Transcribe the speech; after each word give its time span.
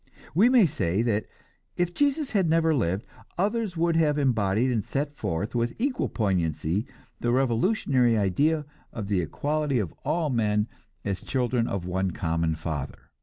We 0.33 0.49
may 0.49 0.65
say 0.65 1.03
that 1.03 1.27
if 1.77 1.93
Jesus 1.93 2.31
had 2.31 2.49
never 2.49 2.73
lived, 2.73 3.05
others 3.37 3.77
would 3.77 3.95
have 3.97 4.17
embodied 4.17 4.71
and 4.71 4.83
set 4.83 5.15
forth 5.15 5.53
with 5.53 5.75
equal 5.77 6.09
poignancy 6.09 6.87
the 7.19 7.31
revolutionary 7.31 8.17
idea 8.17 8.65
of 8.91 9.09
the 9.09 9.21
equality 9.21 9.77
of 9.77 9.93
all 10.03 10.31
men 10.31 10.67
as 11.05 11.21
children 11.21 11.67
of 11.67 11.85
one 11.85 12.09
common 12.09 12.55
father. 12.55 13.11